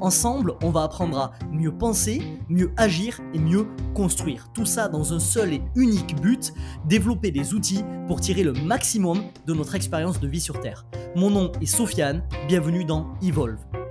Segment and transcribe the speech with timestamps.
[0.00, 4.48] Ensemble, on va apprendre à mieux penser, mieux agir et mieux construire.
[4.52, 6.52] Tout ça dans un seul et unique but,
[6.86, 10.86] développer des outils pour tirer le maximum de notre expérience de vie sur Terre.
[11.14, 13.85] Mon nom est Sofiane, bienvenue dans Evolve.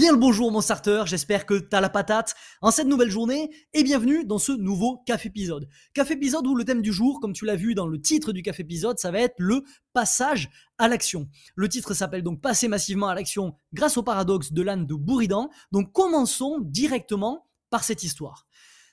[0.00, 3.82] Bien le bonjour mon starter, j'espère que t'as la patate en cette nouvelle journée et
[3.82, 5.68] bienvenue dans ce nouveau café épisode.
[5.92, 8.40] Café épisode où le thème du jour, comme tu l'as vu dans le titre du
[8.40, 11.28] café épisode, ça va être le passage à l'action.
[11.54, 15.50] Le titre s'appelle donc Passer massivement à l'action grâce au paradoxe de l'âne de Bouridan.
[15.70, 18.46] Donc commençons directement par cette histoire.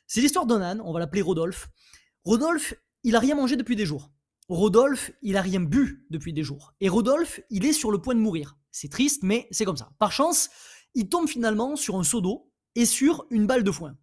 [0.07, 1.69] C'est l'histoire d'un âne, on va l'appeler Rodolphe.
[2.25, 2.73] Rodolphe,
[3.05, 4.11] il a rien mangé depuis des jours.
[4.49, 6.73] Rodolphe, il a rien bu depuis des jours.
[6.81, 8.57] Et Rodolphe, il est sur le point de mourir.
[8.71, 9.89] C'est triste, mais c'est comme ça.
[9.99, 10.49] Par chance,
[10.95, 13.95] il tombe finalement sur un seau d'eau et sur une balle de foin.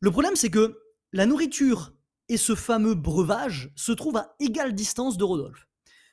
[0.00, 0.78] Le problème, c'est que
[1.12, 1.92] la nourriture
[2.28, 5.66] et ce fameux breuvage se trouvent à égale distance de Rodolphe.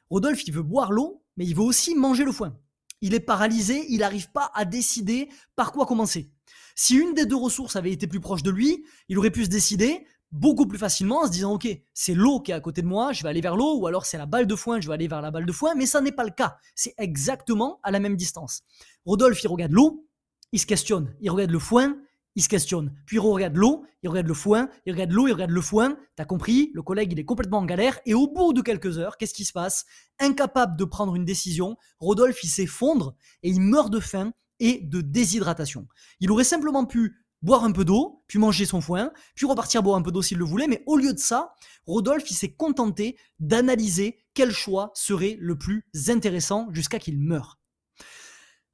[0.10, 2.58] Rodolphe, il veut boire l'eau, mais il veut aussi manger le foin.
[3.02, 6.32] Il est paralysé, il n'arrive pas à décider par quoi commencer.
[6.76, 9.50] Si une des deux ressources avait été plus proche de lui, il aurait pu se
[9.50, 12.88] décider beaucoup plus facilement en se disant ok c'est l'eau qui est à côté de
[12.88, 14.94] moi je vais aller vers l'eau ou alors c'est la balle de foin je vais
[14.94, 16.58] aller vers la balle de foin mais ça n'est pas le cas.
[16.76, 18.62] C'est exactement à la même distance.
[19.06, 20.06] Rodolphe il regarde l'eau
[20.52, 21.16] il se questionne.
[21.22, 21.98] Il regarde le foin
[22.36, 22.94] il se questionne.
[23.08, 25.98] Puis il regarde l'eau il regarde le foin il regarde l'eau il regarde le foin.
[26.16, 28.00] T'as compris le collègue il est complètement en galère.
[28.06, 29.86] Et au bout de quelques heures qu'est-ce qui se passe?
[30.20, 35.02] Incapable de prendre une décision Rodolphe il s'effondre et il meurt de faim et de
[35.02, 35.88] déshydratation.
[36.20, 39.98] Il aurait simplement pu boire un peu d'eau, puis manger son foin, puis repartir boire
[39.98, 41.54] un peu d'eau s'il le voulait, mais au lieu de ça,
[41.86, 47.60] Rodolphe il s'est contenté d'analyser quel choix serait le plus intéressant jusqu'à qu'il meure.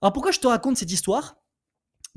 [0.01, 1.38] Alors pourquoi je te raconte cette histoire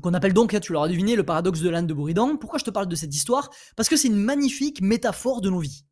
[0.01, 2.37] qu'on appelle donc, tu l'auras deviné, le paradoxe de l'âne de Bouridan.
[2.37, 3.49] Pourquoi je te parle de cette histoire?
[3.75, 5.83] Parce que c'est une magnifique métaphore de nos vies.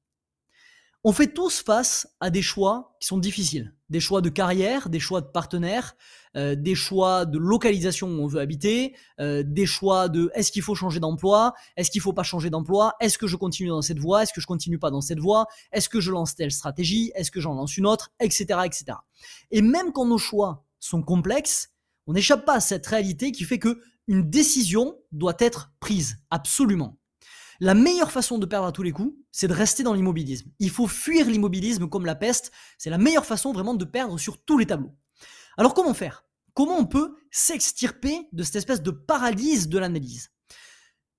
[1.10, 3.74] On fait tous face à des choix qui sont difficiles.
[3.90, 5.96] Des choix de carrière, des choix de partenaire,
[6.36, 10.64] euh, des choix de localisation où on veut habiter, euh, des choix de est-ce qu'il
[10.64, 14.00] faut changer d'emploi, est-ce qu'il faut pas changer d'emploi, est-ce que je continue dans cette
[14.00, 17.14] voie, est-ce que je continue pas dans cette voie, est-ce que je lance telle stratégie,
[17.16, 18.98] est-ce que j'en lance une autre, etc., etc.
[19.52, 21.70] Et même quand nos choix sont complexes,
[22.08, 26.98] on n'échappe pas à cette réalité qui fait que une décision doit être prise, absolument.
[27.60, 30.52] La meilleure façon de perdre à tous les coups, c'est de rester dans l'immobilisme.
[30.60, 32.52] Il faut fuir l'immobilisme comme la peste.
[32.78, 34.96] C'est la meilleure façon vraiment de perdre sur tous les tableaux.
[35.58, 36.24] Alors comment faire?
[36.54, 40.30] Comment on peut s'extirper de cette espèce de paralyse de l'analyse?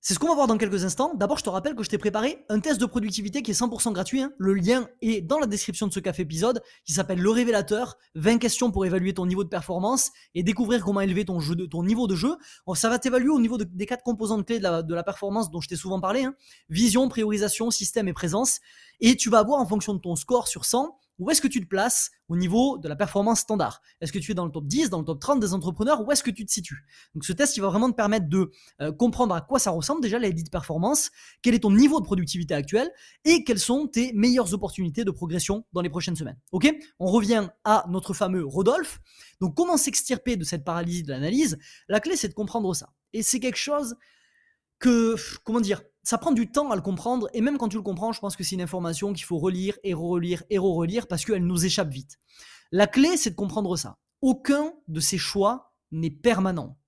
[0.00, 1.12] C'est ce qu'on va voir dans quelques instants.
[1.14, 3.92] D'abord, je te rappelle que je t'ai préparé un test de productivité qui est 100%
[3.92, 4.22] gratuit.
[4.22, 4.32] Hein.
[4.38, 7.96] Le lien est dans la description de ce café épisode qui s'appelle Le Révélateur.
[8.14, 11.40] 20 questions pour évaluer ton niveau de performance et découvrir comment élever ton,
[11.82, 12.36] niveau de jeu.
[12.74, 15.76] Ça va t'évaluer au niveau des quatre composantes clés de la, performance dont je t'ai
[15.76, 16.24] souvent parlé.
[16.24, 16.34] Hein.
[16.68, 18.60] Vision, priorisation, système et présence.
[19.00, 21.60] Et tu vas voir en fonction de ton score sur 100 où est-ce que tu
[21.60, 23.80] te places au niveau de la performance standard?
[24.00, 26.06] Est-ce que tu es dans le top 10, dans le top 30 des entrepreneurs?
[26.06, 26.84] Où est-ce que tu te situes?
[27.14, 30.00] Donc ce test, il va vraiment te permettre de euh, comprendre à quoi ça ressemble
[30.00, 31.10] déjà la de performance,
[31.42, 32.90] quel est ton niveau de productivité actuel
[33.24, 36.38] et quelles sont tes meilleures opportunités de progression dans les prochaines semaines.
[36.52, 36.72] Ok?
[36.98, 39.00] On revient à notre fameux Rodolphe.
[39.40, 41.58] Donc comment s'extirper de cette paralysie de l'analyse?
[41.88, 42.90] La clé, c'est de comprendre ça.
[43.12, 43.96] Et c'est quelque chose
[44.78, 47.82] que, comment dire, ça prend du temps à le comprendre, et même quand tu le
[47.82, 51.22] comprends, je pense que c'est une information qu'il faut relire et relire et relire parce
[51.22, 52.18] qu'elle nous échappe vite.
[52.72, 53.98] La clé, c'est de comprendre ça.
[54.22, 56.78] Aucun de ces choix n'est permanent.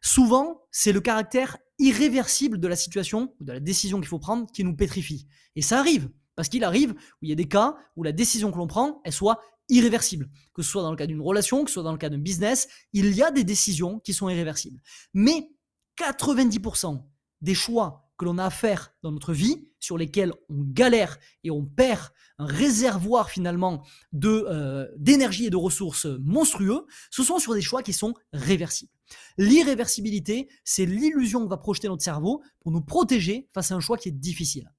[0.00, 4.50] Souvent, c'est le caractère irréversible de la situation ou de la décision qu'il faut prendre
[4.50, 5.26] qui nous pétrifie.
[5.54, 8.50] Et ça arrive, parce qu'il arrive où il y a des cas où la décision
[8.50, 10.30] que l'on prend, elle soit irréversible.
[10.54, 12.16] Que ce soit dans le cas d'une relation, que ce soit dans le cas d'un
[12.16, 14.80] business, il y a des décisions qui sont irréversibles.
[15.12, 15.50] Mais
[15.98, 17.09] 90%
[17.40, 21.50] des choix que l'on a à faire dans notre vie, sur lesquels on galère et
[21.50, 23.82] on perd un réservoir finalement
[24.12, 28.92] de euh, d'énergie et de ressources monstrueux, ce sont sur des choix qui sont réversibles.
[29.38, 33.96] L'irréversibilité, c'est l'illusion que va projeter notre cerveau pour nous protéger face à un choix
[33.96, 34.70] qui est difficile.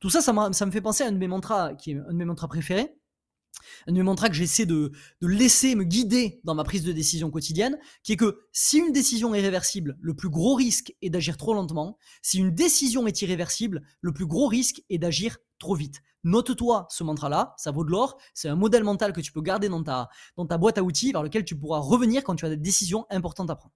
[0.00, 2.12] Tout ça, ça, ça me fait penser à un de mes mantras, qui est un
[2.12, 2.97] de mes mantras préférés,
[3.86, 6.92] un de mes mantras que j'essaie de, de laisser me guider dans ma prise de
[6.92, 11.10] décision quotidienne, qui est que si une décision est réversible, le plus gros risque est
[11.10, 11.98] d'agir trop lentement.
[12.22, 16.02] Si une décision est irréversible, le plus gros risque est d'agir trop vite.
[16.24, 18.18] Note-toi ce mantra-là, ça vaut de l'or.
[18.34, 21.12] C'est un modèle mental que tu peux garder dans ta, dans ta boîte à outils
[21.12, 23.74] vers lequel tu pourras revenir quand tu as des décisions importantes à prendre.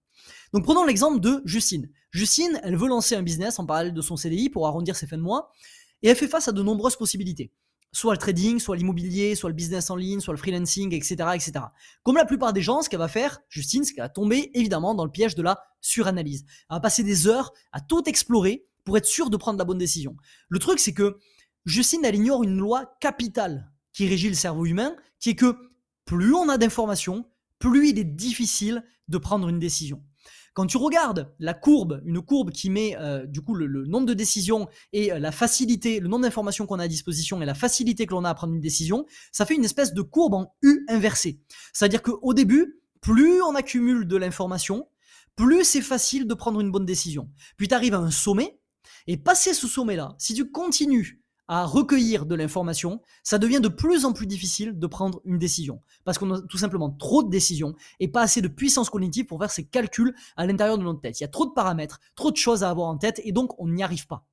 [0.52, 1.88] Donc prenons l'exemple de Justine.
[2.10, 5.16] Justine, elle veut lancer un business en parallèle de son CDI pour arrondir ses fins
[5.16, 5.50] de mois
[6.02, 7.52] et elle fait face à de nombreuses possibilités
[7.92, 11.52] soit le trading, soit l'immobilier, soit le business en ligne, soit le freelancing, etc., etc.
[12.02, 14.94] Comme la plupart des gens, ce qu'elle va faire, Justine, c'est qu'elle va tomber évidemment
[14.94, 16.44] dans le piège de la suranalyse.
[16.70, 19.78] Elle va passer des heures à tout explorer pour être sûr de prendre la bonne
[19.78, 20.16] décision.
[20.48, 21.18] Le truc, c'est que
[21.66, 25.56] Justine, elle ignore une loi capitale qui régit le cerveau humain, qui est que
[26.06, 27.28] plus on a d'informations,
[27.58, 30.02] plus il est difficile de prendre une décision.
[30.54, 34.14] Quand tu regardes la courbe, une courbe qui met euh, du coup le, nombre de
[34.14, 38.06] décisions et euh, la facilité, le nombre d'informations qu'on a à disposition et la facilité
[38.06, 40.84] que l'on a à prendre une décision, ça fait une espèce de courbe en U
[40.88, 41.40] inversée.
[41.72, 44.88] C'est-à-dire qu'au début, plus on accumule de l'information,
[45.36, 47.30] plus c'est facile de prendre une bonne décision.
[47.56, 48.58] Puis tu arrives à un sommet,
[49.06, 51.21] et passer ce sommet-là, si tu continues
[51.52, 55.82] à recueillir de l'information, ça devient de plus en plus difficile de prendre une décision.
[56.02, 59.38] Parce qu'on a tout simplement trop de décisions et pas assez de puissance cognitive pour
[59.38, 61.20] faire ces calculs à l'intérieur de notre tête.
[61.20, 63.60] Il y a trop de paramètres, trop de choses à avoir en tête et donc
[63.60, 64.24] on n'y arrive pas.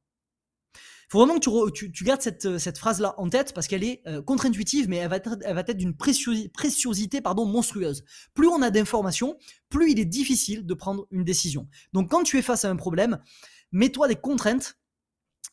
[0.73, 4.87] Il faut vraiment que tu, gardes cette, phrase-là en tête parce qu'elle est euh, contre-intuitive,
[4.87, 8.05] mais elle va être, d'une préciosité, pardon, monstrueuse.
[8.33, 9.37] Plus on a d'informations,
[9.67, 11.67] plus il est difficile de prendre une décision.
[11.91, 13.19] Donc quand tu es face à un problème,
[13.73, 14.78] mets-toi des contraintes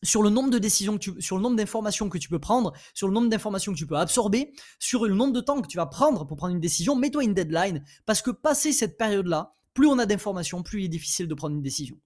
[0.02, 2.72] sur le nombre de décisions que tu, sur le nombre d'informations que tu peux prendre,
[2.94, 5.76] sur le nombre d'informations que tu peux absorber, sur le nombre de temps que tu
[5.76, 9.87] vas prendre pour prendre une décision, mets-toi une deadline parce que passer cette période-là, plus
[9.87, 11.98] on a d'informations, plus il est difficile de prendre une décision.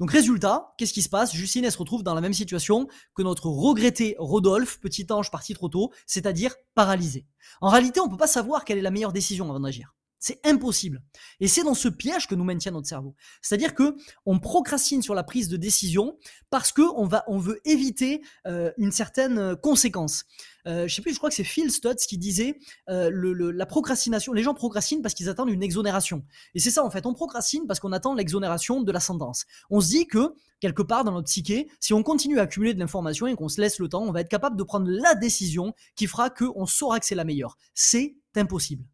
[0.00, 1.34] Donc résultat, qu'est-ce qui se passe?
[1.34, 5.68] Justine, se retrouve dans la même situation que notre regretté Rodolphe, petit ange parti trop
[5.68, 7.26] tôt, c'est-à-dire paralysé.
[7.60, 9.94] En réalité, on ne peut pas savoir quelle est la meilleure décision avant d'agir.
[10.22, 11.02] C'est impossible.
[11.40, 13.16] Et c'est dans ce piège que nous maintient notre cerveau.
[13.42, 16.16] C'est-à-dire que on procrastine sur la prise de décision
[16.48, 20.24] parce que on va, on veut éviter euh, une certaine euh, conséquence.
[20.68, 23.10] Euh, je sais plus, je crois que c'est Phil Stutz qui disait euh,
[23.52, 24.32] la procrastination.
[24.32, 26.24] Les gens procrastinent parce qu'ils attendent une exonération.
[26.54, 27.04] Et c'est ça en fait.
[27.04, 29.44] On procrastine parce qu'on attend l'exonération de la sentence.
[29.70, 32.78] On se dit que quelque part dans notre psyché, si on continue à accumuler de
[32.78, 35.74] l'information et qu'on se laisse le temps, on va être capable de prendre la décision
[35.96, 37.58] qui fera qu'on saura que c'est la meilleure.
[37.74, 38.84] C'est impossible.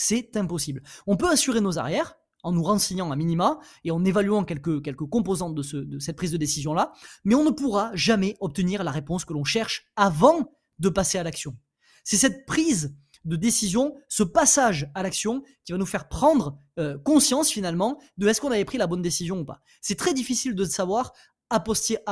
[0.00, 0.80] C'est impossible.
[1.08, 2.14] On peut assurer nos arrières
[2.44, 6.36] en nous renseignant à minima et en évaluant quelques, quelques composantes de, cette prise de
[6.36, 6.92] décision-là,
[7.24, 11.24] mais on ne pourra jamais obtenir la réponse que l'on cherche avant de passer à
[11.24, 11.56] l'action.
[12.04, 16.96] C'est cette prise de décision, ce passage à l'action qui va nous faire prendre euh,
[16.98, 19.60] conscience finalement de est-ce qu'on avait pris la bonne décision ou pas.
[19.80, 21.12] C'est très difficile de savoir
[21.50, 21.60] a,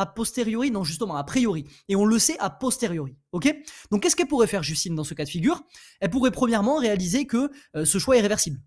[0.07, 1.65] posteriori, non justement a priori.
[1.89, 3.17] Et on le sait a posteriori.
[3.33, 5.63] Donc qu'est-ce qu'elle pourrait faire Justine dans ce cas de figure?
[6.01, 8.61] Elle pourrait premièrement réaliser que euh, ce choix est réversible.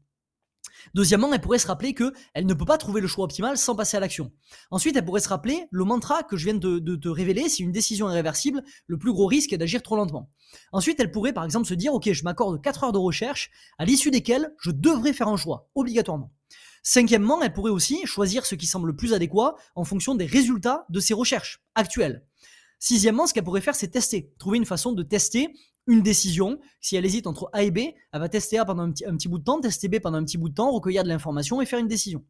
[0.93, 3.75] Deuxièmement, elle pourrait se rappeler que elle ne peut pas trouver le choix optimal sans
[3.75, 4.31] passer à l'action.
[4.71, 7.71] Ensuite, elle pourrait se rappeler le mantra que je viens de, te révéler, si une
[7.71, 10.29] décision est réversible, le plus gros risque est d'agir trop lentement.
[10.71, 13.85] Ensuite, elle pourrait par exemple se dire, ok, je m'accorde 4 heures de recherche, à
[13.85, 16.31] l'issue desquelles je devrais faire un choix, obligatoirement.
[16.83, 20.85] Cinquièmement, elle pourrait aussi choisir ce qui semble le plus adéquat en fonction des résultats
[20.89, 22.25] de ses recherches actuelles.
[22.79, 25.53] Sixièmement, ce qu'elle pourrait faire, c'est tester, trouver une façon de tester
[25.89, 26.59] une décision.
[26.79, 27.79] Si elle hésite entre A et B,
[28.11, 30.37] elle va tester A pendant un petit, bout de temps, tester B pendant un petit
[30.37, 32.23] bout de temps, recueillir de l'information et faire une décision.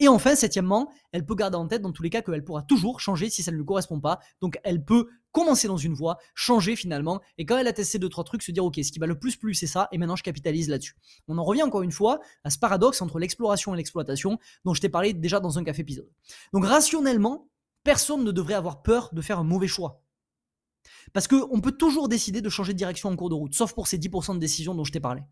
[0.00, 3.00] Et enfin, septièmement, elle peut garder en tête dans tous les cas qu'elle pourra toujours
[3.00, 4.20] changer si ça ne lui correspond pas.
[4.40, 8.08] Donc elle peut commencer dans une voie, changer finalement, et quand elle a testé deux,
[8.08, 10.16] trois trucs, se dire ok, ce qui va le plus plus c'est ça, et maintenant
[10.16, 10.94] je capitalise là-dessus.
[11.28, 14.80] On en revient encore une fois à ce paradoxe entre l'exploration et l'exploitation dont je
[14.80, 16.08] t'ai parlé déjà dans un café épisode.
[16.52, 17.48] Donc rationnellement,
[17.82, 20.03] personne ne devrait avoir peur de faire un mauvais choix.
[21.12, 23.86] Parce qu'on peut toujours décider de changer de direction en cours de route, sauf pour
[23.86, 25.22] ces 10% de décisions dont je t'ai parlé.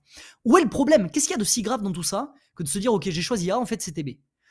[0.45, 1.11] Où est le problème?
[1.11, 3.09] Qu'est-ce qu'il y a de si grave dans tout ça que de se dire, ok,
[3.11, 4.11] j'ai choisi A, en fait c'était B?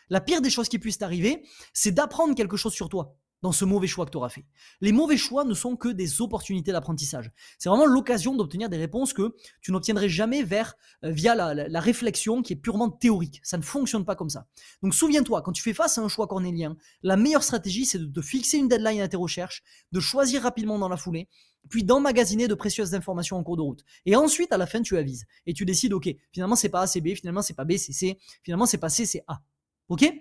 [0.09, 1.43] La pire des choses qui puissent t'arriver,
[1.73, 4.45] c'est d'apprendre quelque chose sur toi dans ce mauvais choix que tu auras fait.
[4.81, 7.31] Les mauvais choix ne sont que des opportunités d'apprentissage.
[7.57, 12.41] C'est vraiment l'occasion d'obtenir des réponses que tu n'obtiendrais jamais vers, euh, via la, réflexion
[12.43, 13.39] qui est purement théorique.
[13.43, 14.45] Ça ne fonctionne pas comme ça.
[14.83, 18.05] Donc souviens-toi, quand tu fais face à un choix cornélien, la meilleure stratégie, c'est de
[18.05, 21.27] te fixer une deadline à tes recherches, de choisir rapidement dans la foulée,
[21.69, 23.83] puis d'emmagasiner de précieuses informations en cours de route.
[24.05, 25.25] Et ensuite, à la fin, tu avises.
[25.45, 27.93] Et tu décides, ok, finalement, c'est pas A, c'est B, finalement, c'est pas B, c'est
[27.93, 29.41] C, finalement, c'est pas C, c'est A.
[29.89, 30.11] Ok?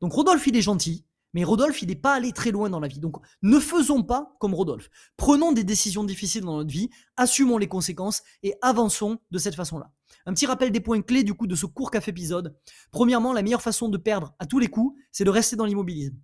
[0.00, 1.04] Donc Rodolphe, il est gentil,
[1.34, 3.00] mais Rodolphe, il n'est pas allé très loin dans la vie.
[3.00, 4.88] Donc, ne faisons pas comme Rodolphe.
[5.16, 9.92] Prenons des décisions difficiles dans notre vie, assumons les conséquences et avançons de cette façon-là.
[10.26, 12.56] Un petit rappel des points clés du coup de ce court café épisode.
[12.92, 16.16] Premièrement, la meilleure façon de perdre à tous les coups, c'est de rester dans l'immobilisme.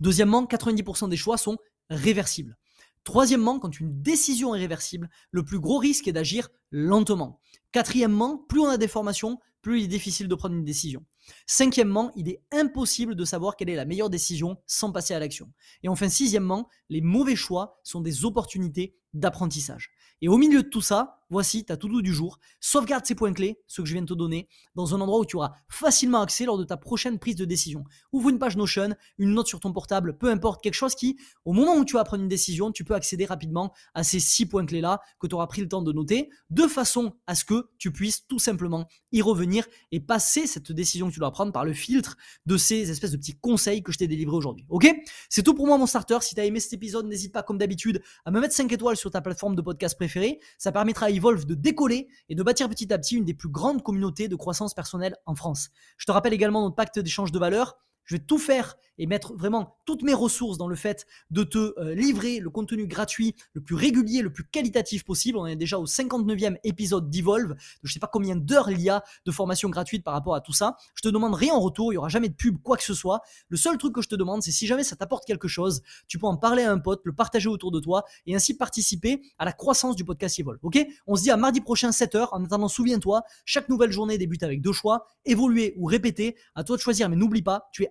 [0.00, 1.58] Deuxièmement, 90% des choix sont
[1.90, 2.56] réversibles.
[3.04, 7.40] Troisièmement, quand une décision est réversible, le plus gros risque est d'agir lentement.
[7.72, 11.04] Quatrièmement, plus on a des formations, plus il est difficile de prendre une décision.
[11.46, 15.52] Cinquièmement, il est impossible de savoir quelle est la meilleure décision sans passer à l'action.
[15.82, 19.90] Et enfin, sixièmement, les mauvais choix sont des opportunités d'apprentissage.
[20.20, 22.38] Et au milieu de tout ça, voici ta to-do du jour.
[22.60, 25.24] Sauvegarde ces points clés, ceux que je viens de te donner, dans un endroit où
[25.24, 27.84] tu auras facilement accès lors de ta prochaine prise de décision.
[28.12, 31.52] Ouvre une page Notion, une note sur ton portable, peu importe, quelque chose qui, au
[31.52, 34.66] moment où tu vas prendre une décision, tu peux accéder rapidement à ces six points
[34.66, 37.92] clés-là que tu auras pris le temps de noter, de façon à ce que tu
[37.92, 41.72] puisses tout simplement y revenir et passer cette décision que tu dois prendre par le
[41.72, 42.16] filtre
[42.46, 44.66] de ces espèces de petits conseils que je t'ai délivrés aujourd'hui.
[44.68, 44.88] Ok?
[45.28, 46.18] C'est tout pour moi mon starter.
[46.20, 48.96] Si tu as aimé cet épisode, n'hésite pas comme d'habitude à me mettre 5 étoiles
[48.96, 50.40] sur ta plateforme de podcast préférée.
[50.58, 53.48] Ça permettra à Evolve de décoller et de bâtir petit à petit une des plus
[53.48, 55.70] grandes communautés de croissance personnelle en France.
[55.96, 57.76] Je te rappelle également notre pacte d'échange de valeurs
[58.08, 61.74] je vais tout faire et mettre vraiment toutes mes ressources dans le fait de te
[61.78, 65.38] euh, livrer le contenu gratuit le plus régulier, le plus qualitatif possible.
[65.38, 67.54] On est déjà au 59e épisode d'Evolve.
[67.82, 70.40] Je ne sais pas combien d'heures il y a de formation gratuite par rapport à
[70.40, 70.76] tout ça.
[70.94, 72.94] Je te demande rien en retour, il n'y aura jamais de pub, quoi que ce
[72.94, 73.20] soit.
[73.50, 76.18] Le seul truc que je te demande, c'est si jamais ça t'apporte quelque chose, tu
[76.18, 79.44] peux en parler à un pote, le partager autour de toi et ainsi participer à
[79.44, 80.58] la croissance du podcast Evolve.
[80.62, 80.78] Ok?
[81.06, 82.28] On se dit à mardi prochain 7h.
[82.32, 86.36] En attendant, souviens-toi, chaque nouvelle journée débute avec deux choix, évoluer ou répéter.
[86.54, 87.90] À toi de choisir, mais n'oublie pas, tu es